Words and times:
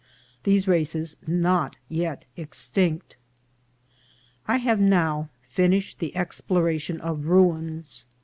—These 0.45 0.67
Races 0.67 1.15
not 1.27 1.75
yet 1.87 2.25
extinct. 2.35 3.17
I 4.47 4.57
HAVE 4.57 4.79
now 4.79 5.29
finished 5.43 5.99
the 5.99 6.15
exploration 6.15 6.99
of 6.99 7.27
ruins. 7.27 8.07